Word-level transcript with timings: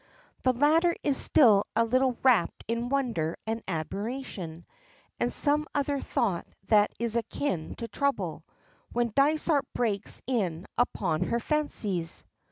The 0.41 0.53
latter 0.53 0.95
is 1.03 1.15
still 1.15 1.63
a 1.75 1.85
little 1.85 2.17
wrapt 2.23 2.63
in 2.67 2.89
wonder 2.89 3.37
and 3.45 3.61
admiration, 3.67 4.65
and 5.19 5.31
some 5.31 5.67
other 5.75 6.01
thought 6.01 6.47
that 6.69 6.91
is 6.97 7.15
akin 7.15 7.75
to 7.75 7.87
trouble, 7.87 8.43
when 8.91 9.13
Dysart 9.15 9.67
breaks 9.75 10.19
in 10.25 10.65
upon 10.75 11.21
her 11.25 11.39
fancies. 11.39 12.23